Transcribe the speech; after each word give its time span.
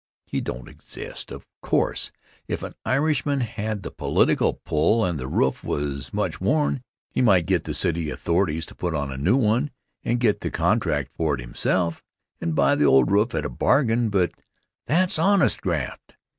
He 0.25 0.41
don't 0.41 0.67
exist. 0.67 1.29
Of 1.31 1.45
course, 1.61 2.11
if 2.47 2.63
an 2.63 2.73
Irishman 2.85 3.41
had 3.41 3.83
the 3.83 3.91
political 3.91 4.53
pull 4.65 5.05
and 5.05 5.19
the 5.19 5.27
roof 5.27 5.63
was 5.63 6.11
much 6.11 6.41
worn, 6.41 6.81
he 7.11 7.21
might 7.21 7.45
get 7.45 7.65
the 7.65 7.75
city 7.75 8.09
authorities 8.09 8.65
to 8.65 8.73
put 8.75 8.95
on 8.95 9.11
a 9.11 9.15
new 9.17 9.35
one 9.37 9.69
and 10.03 10.19
get 10.19 10.39
the 10.39 10.49
contract 10.49 11.11
for 11.13 11.35
it 11.35 11.39
himself, 11.41 12.01
and 12.39 12.55
buy 12.55 12.73
the 12.73 12.85
old 12.85 13.11
roof 13.11 13.35
at 13.35 13.45
a 13.45 13.49
bargain 13.51 14.09
but 14.09 14.31
that's 14.87 15.19
honest 15.19 15.61
graft. 15.61 16.15